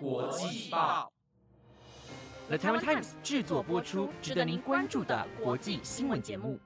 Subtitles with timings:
[0.00, 1.12] 国际报
[2.48, 6.58] ，The Taiwan Times 制作播出，值得您关注的国际新闻节目。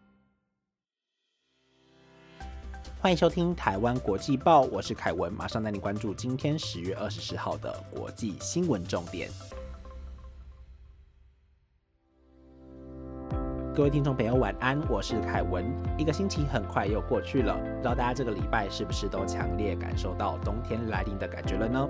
[3.00, 9.28] 欢迎收听台湾国际报，我是凯文，马上带您关注今天十月二十四号的国际新闻重点。
[13.74, 15.64] 各位听众朋友，晚安，我是凯文。
[15.96, 21.88] 一个星期很快又过去了，不知道大家这个礼拜是不是都强烈感受到冬天来临的感觉了呢？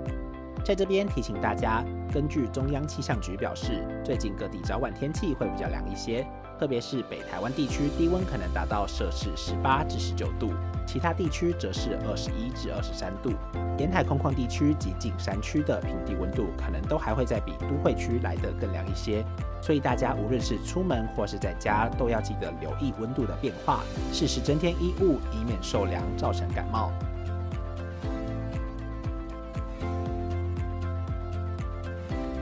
[0.63, 6.25] 在这边提醒大家，根据中央气象局表示，最近各地早晚天气会比较凉一些，
[6.59, 10.51] 特别是北台湾地区低温可能达到摄氏十八至十九度，
[10.85, 13.31] 其他地区则是二十一至二十三度。
[13.77, 19.25] 沿海空旷地区及近山区的平地温度可能都还会再比都会区来得更凉一些，
[19.61, 23.79] 所以大家无论是出门或是在家，都要记得留意温度的变化，
[24.11, 26.91] 适时增添衣物，以免受凉造成感冒。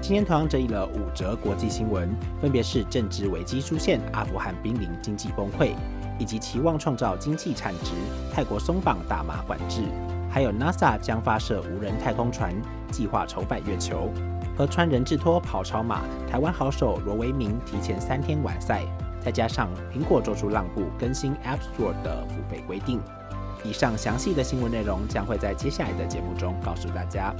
[0.07, 2.09] 今天同样整理了五则国际新闻，
[2.39, 5.73] 分别是政治危机出现、阿富汗濒临经济崩溃，
[6.17, 7.91] 以及期望创造经济产值、
[8.33, 9.81] 泰国松绑大麻管制，
[10.31, 12.55] 还有 NASA 将发射无人太空船，
[12.89, 14.09] 计划筹办月球，
[14.57, 18.85] 和川人智托跑超马，台湾好手罗维明提前三天完赛，
[19.19, 23.01] 再加上苹果做出让步，更新 App Store 的付费规定。
[23.61, 27.35] 以上详细的新闻内容将会在接下来的节目中告诉大家。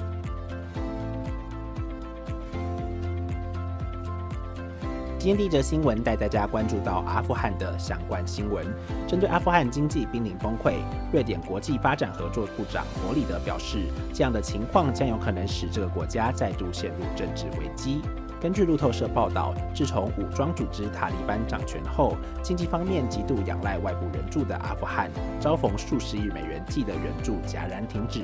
[5.20, 8.64] 今天第一则新闻带大家关注到阿富汗的相关新闻。
[9.08, 10.76] 针对阿富汗经济濒临崩溃，
[11.12, 18.00] 瑞典国际发展合作部长弗里德表示，这样的情况将有可能使这个国家再度陷入政治危机。
[18.40, 28.22] 根据路透社报道，自从武装组织塔利班掌权后，经济方面极度仰赖外部援助的阿富汗，遭逢数十亿美元计的援助戛然停止。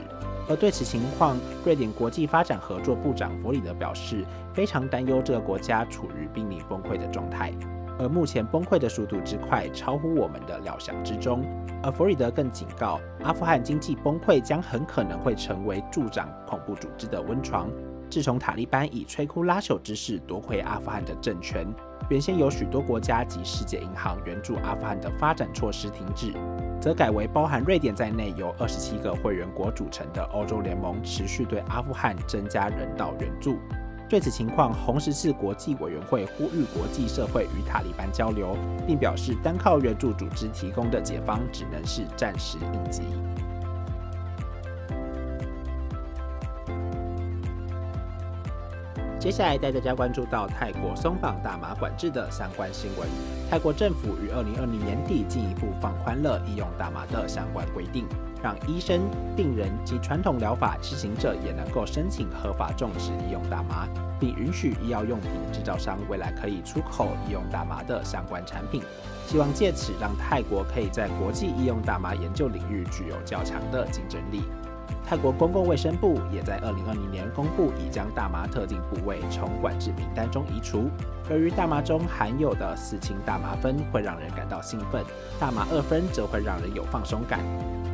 [0.50, 7.54] 而对此情况，瑞典国际发展合作部长弗里德表示，非常担忧这个国家处于濒临崩溃的状态，
[7.98, 11.44] 而目前崩溃的速度之快，超乎我们的料想之中。
[11.82, 17.70] 而弗里德更警告，阿富汗经济崩溃将很可能会成为助长恐怖组织的温床。
[18.10, 21.66] 自从塔利班以摧枯拉朽之势夺回阿富汗的政权，
[22.10, 26.32] 原先有许多国家及世界银行援助阿富汗的发展措施停止，
[26.84, 33.58] 则改为包含瑞典在内由二十七个会员国组成的欧洲联盟持续对阿富汗增加人道援助。
[34.10, 43.04] 对此情况，红十字国际委员会呼吁国际社会与塔利班交流，并表示单靠援助组织提供的解方只能是暂时应急。
[49.24, 53.08] 接下来带大家关注到泰国松绑大麻管制的相关新闻。
[53.50, 58.06] 泰国政府于二零二零年底进一步放宽了医用大麻的相关规定，
[58.44, 63.88] 让医生、病人及传统疗法执行者也能够申请合法种植医用大麻，
[64.20, 68.84] 并允许医药用品制造商未来可以出口医用大麻的相关产品，
[69.26, 74.42] 希望借此让泰国可以在国际医用大麻研究领域具有较强的竞争力。
[75.14, 80.90] 泰国公共卫生部也在二零二零年公布，已将大麻特定部位从管制名单中移除。
[81.30, 85.04] 由于大麻中含有的四氢大麻酚会让人感到兴奋，
[85.40, 87.42] 大麻二酚则会让人有放松感。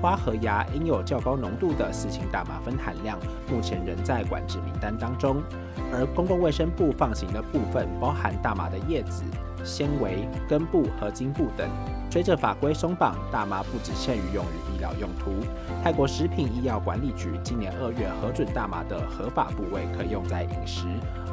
[0.01, 3.19] 花和芽应有较高浓度的四氢大麻酚含量，
[3.51, 5.43] 目前仍在管制名单当中。
[5.91, 9.25] 而公共卫生部放行的部分包含大麻的叶子、
[9.65, 11.67] 纤维、根部和茎部等。
[12.11, 15.45] 随着法规松绑，大麻不只限于用于医疗用途。
[15.83, 20.87] 泰国食品医药管理局今年二月核准大麻的合法部位可用在饮食、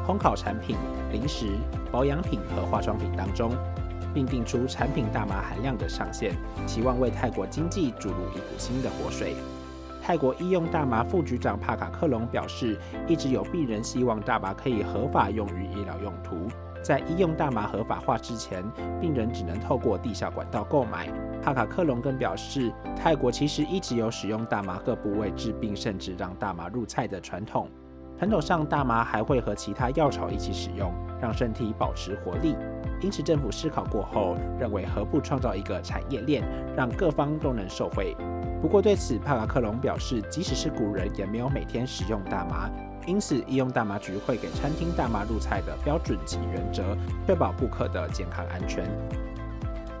[0.07, 0.77] 烘烤产品、
[1.11, 1.47] 零食、
[1.91, 3.51] 保养品和化妆品当中，
[4.13, 6.35] 并定出产品大麻含量的上限，
[6.67, 9.35] 期望为泰国经济注入一股新的活水。
[9.99, 16.47] 泰国医用大麻副局长帕卡克隆表示，一直有病人希望大麻可以合法用于医疗用途。
[16.87, 18.63] 在医用大麻合法化之前，
[19.01, 21.09] 病人只能透过地下管道购买。
[21.43, 27.69] 帕卡克隆更表示，泰国其实一直有使用大麻各部位治病，甚至让大麻入菜的传统。
[28.17, 32.55] 传统上，大麻还会和其他药草一起使用，让身体保持活力。
[33.01, 36.41] 因此，政府思考过后，认为何不创造一个产业链，
[36.73, 38.15] 让各方都能受惠。
[38.61, 42.69] 不过，对此帕卡克隆表示，即使是古人，也没有每天使用大麻。
[43.07, 46.83] 因此，医用大麻局会给餐厅大麻入菜的标准及原则，
[47.25, 48.85] 确保顾客的健康安全。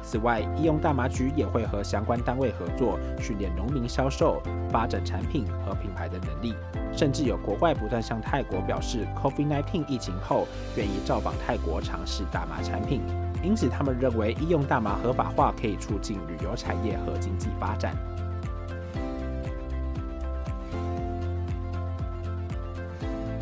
[0.03, 6.53] 此外，医用大麻局也会和相关单位合作，训练农民销售、发展产品和品牌的能力。
[6.91, 10.45] 甚至有国外不断向泰国表示，COVID-19 疫情后
[10.75, 13.01] 愿意造访泰国尝试大麻产品。
[13.41, 17.95] 因此，他们认为医用大麻合法化可以促进旅游产业和经济发展。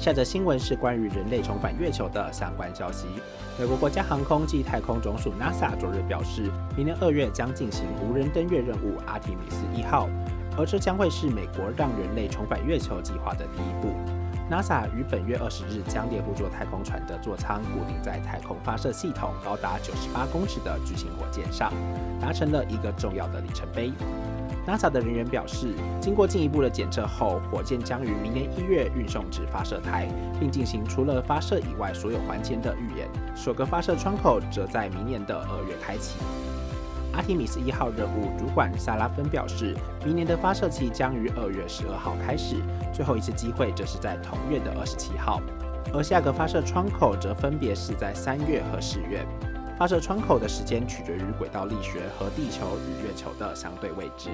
[0.06, 3.08] 下则新闻是关于人类重返月球的相关消息。
[3.60, 6.44] 美国国家航空暨太空总署 NASA 昨日表示，
[6.78, 10.08] 明年二月将进行无人登月任务阿提米斯一号，
[10.60, 13.96] 而这将会是美国让人类重返月球计划的第一步。
[14.48, 21.74] NASA 于本月二十日将猎户座太空船的座舱固定在太空发射系统高达九十八公尺的巨型火箭上，
[22.22, 23.92] 达成了一个重要的里程碑。
[24.68, 30.08] NASA 的人员表示，经过进一步的检测后，火箭将于明年一月运送至发射台，
[30.40, 33.08] 并进行除了发射以外所有环节的预演。
[33.36, 36.18] 首个发射窗口则在明年的二月开启。
[37.14, 39.74] 阿提米斯一号任务主管萨拉芬表示，
[40.04, 42.56] 明年的发射期将于二月十二号开始，
[42.92, 45.42] 最后一次机会则是在同月的二十七号，
[45.94, 49.26] 而下个发射窗口则分别是在三月和十月。
[49.78, 54.30] 发射窗口的时间取决于轨道力学和地球与月球的相对位置。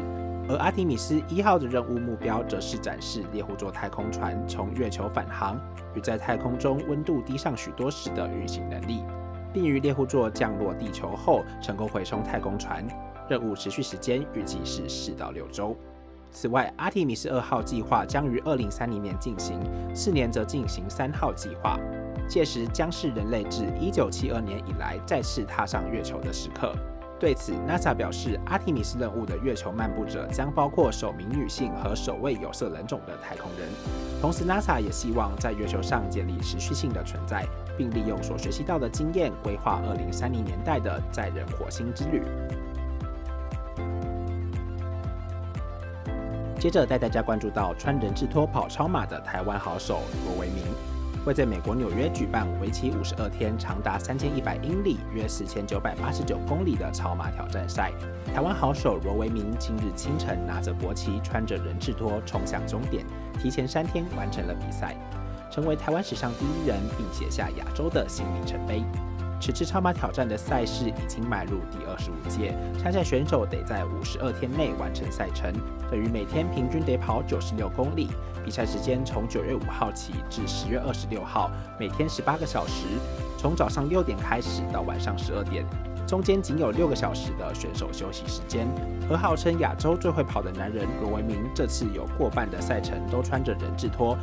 [0.47, 5.59] 而阿提米斯一号的任务目标则是展示猎户座太空船从月球返航
[5.95, 9.03] 与在太空中温度低上许多时的运行能力。
[9.53, 12.88] 并于猎户座降落地球后成功回收太空船，
[13.27, 15.75] 任务持续时间预计是四到六周。
[16.31, 19.59] 此外，阿提米斯二号计划将于二零三零年进行，
[19.93, 21.77] 四年则进行三号计划，
[22.27, 26.73] 届时将是人类自一九七二年以来再次踏上月球的时刻。
[27.19, 33.69] 对此，NASA 表示，阿提米斯任务的月球漫步者将包括首名女性和首位有色人种的太空人。
[34.19, 37.45] 同时，NASA 也希望在月球上建立持续性的存在，
[37.77, 42.24] 并利用所学习到的经验，规划2030年代的载人火星之旅。
[46.57, 50.90] 接着带大家关注到穿人字拖跑超马的台湾好手罗维明。
[51.23, 57.91] 会在美国纽约举办为期五十二天、长达三千一百英里（约四千九百八十九公里）的超马挑战赛。
[58.33, 63.06] 台湾好手罗维明今日清晨拿着国旗，穿着人字拖冲向终点，
[63.39, 64.95] 提前三天完成了比赛，
[65.51, 68.83] 成为台湾史上第一人，并写下亚洲的新里程碑。
[69.39, 75.53] 此次超马挑战的赛事已经迈入第二十五届，参赛选手得在五十二天内完成赛程，
[75.89, 78.09] 等于每天平均得跑九十六公里。
[78.43, 81.49] 比赛时间从九月五号起至十月二十六号，
[81.79, 82.85] 每天十八个小时，
[83.38, 85.65] 从早上六点开始到晚上十二点，
[86.07, 88.67] 中间仅有六个小时的选手休息时间。
[89.09, 94.17] 而号称亚洲最会跑的男人罗维明，这次有过半的赛程都穿着人字拖。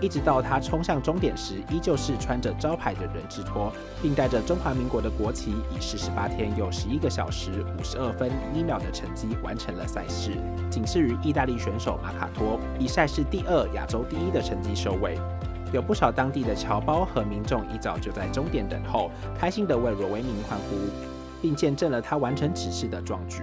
[0.00, 10.32] 一直到他冲向终点时，依旧是穿着招牌的人字拖，并带着中华民国的国旗，以四十八天又十一个小时五十二分一秒的成绩完成了赛事，
[10.70, 15.18] 仅次于意大利选手马卡托，以赛事第二、亚洲第一的成绩收尾。
[15.72, 20.76] 有不少当地的侨胞和民众一早就在终点等候，开心地为罗维明欢呼，
[21.40, 23.42] 并见证了他完成此事的壮举。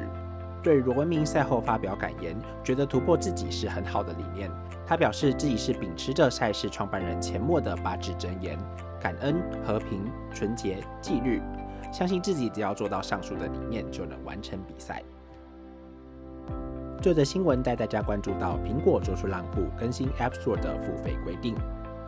[0.67, 4.51] 对罗文明赛后发表感言，觉得突破自己是很好的理念。
[4.85, 8.59] 他表示自己是秉持着赛事创办人钱默的八字真言：
[8.99, 11.41] 感恩、和平、纯洁、纪律，
[11.89, 15.01] 相信自己只要做到上述的理念，就能完成比赛。
[17.01, 21.55] 这则新闻带大家关注到苹果做出让步，更新 App Store 的付费规定。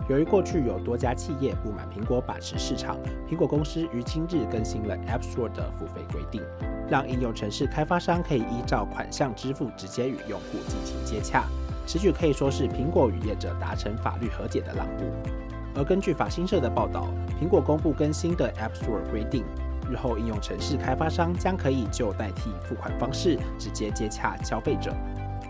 [0.09, 6.41] 由于过去有多家企业不满苹果把持市场，苹果公司于今日更新了 App Store 的付费规定。
[6.89, 11.45] 让应用程式开发商可以依照款项支付，直接与用户进行接洽。
[11.85, 15.05] 此举可以说是苹果与业者达成法律和解的让步。
[15.75, 17.07] 而根据法新社的报道，
[17.41, 19.43] 苹果公布更新的 App Store 规定，
[19.89, 24.93] 日后应用程式开发商将可以就代替付款方式直接接洽消费者。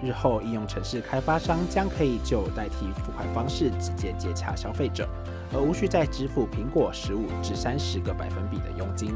[0.01, 5.05] 日后应用程式开发商将可以就代替付款方式直接接洽消费者，
[5.53, 9.13] 而无需再支付苹果十五至三十个百分比的佣金。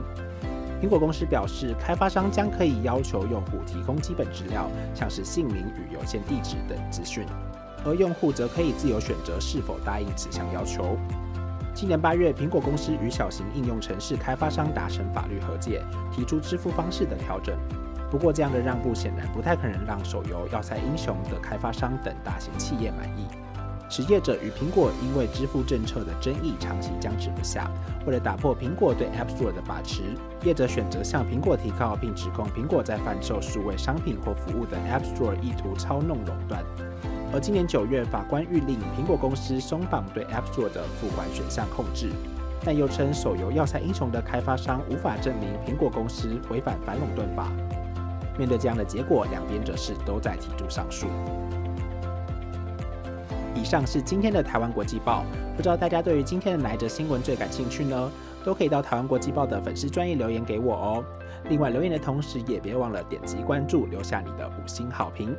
[0.84, 7.26] 苹果公司表示，开发商将可以要求用户提供基本资料，像是姓名与邮件地址等资讯，
[7.86, 10.98] 而用户则可以自由选择是否答应此项要求。
[11.74, 17.58] 今年八月，苹果公司与小型应用程式开发商达成法律和解，提出支付方式的调整。
[18.12, 23.26] 不过，这样的让步显然不太可能让手游《要塞英雄》的开发商等大型企业满意。
[23.96, 27.70] 使业者与苹果因为支付政策的争议长期僵持不下。
[28.08, 30.02] 为了打破苹果对 App Store 的把持，
[30.44, 36.64] 业者选择向苹果提告，并指控苹果在贩售数位商品或服务的 App Store 意图操弄垄断。
[37.32, 42.10] 而今年九月，法官谕令苹果公司松绑对 App Store 的付款选项控制，
[42.66, 47.48] 但又称手游《要塞英雄》的开发商无法证明苹果公司违反反垄断法。
[48.40, 51.06] 面对这样的结果，两边则是都在提出上诉。
[53.64, 55.24] 以上是今天的台湾国际报，
[55.56, 58.12] 不知道大家对于今天的哪一则新闻最感兴趣呢？
[58.44, 61.04] 都可以到台湾国际报的粉丝专页留言给我哦。
[61.48, 65.34] 另外留言的同时，也别忘了点击关注，留下你的五星好评。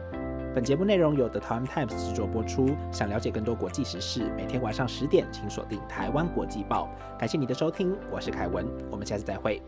[0.54, 2.70] 本节目内容由 The Time Times 制作播出。
[2.90, 6.88] 想了解更多国际时事，每天晚上十点请锁定台湾国际报。
[7.18, 9.60] 感谢你的收听，我是凯文，我们下次再会。